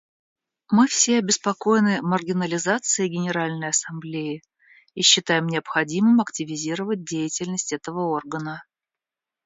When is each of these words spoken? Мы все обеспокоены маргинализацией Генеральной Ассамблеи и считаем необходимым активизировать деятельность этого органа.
Мы 0.71 0.87
все 0.87 1.19
обеспокоены 1.19 2.01
маргинализацией 2.01 3.07
Генеральной 3.13 3.69
Ассамблеи 3.69 4.41
и 4.95 5.03
считаем 5.03 5.45
необходимым 5.45 6.21
активизировать 6.21 7.03
деятельность 7.05 7.71
этого 7.71 8.07
органа. 8.15 8.63